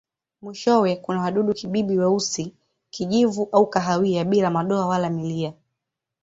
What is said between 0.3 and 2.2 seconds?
Mwishowe kuna wadudu-kibibi